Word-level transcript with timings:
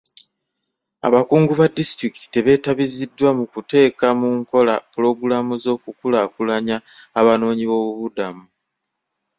Abakungu 1.07 1.51
ba 1.59 1.67
disitulikiti 1.77 2.27
tebeetabiziddwa 2.33 3.29
mu 3.37 3.45
kuteeka 3.53 4.07
mu 4.19 4.29
nkola 4.39 4.75
pulogulamu 4.91 5.53
z'okukulaakulanya 5.63 6.77
abanoonyiboobubudamu. 7.19 8.43